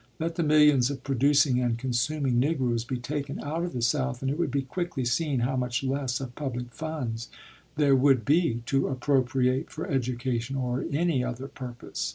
[0.19, 4.31] Let the millions of producing and consuming Negroes be taken out of the South, and
[4.31, 7.29] it would be quickly seen how much less of public funds
[7.75, 12.09] there would be to appropriate for education or any other purpose.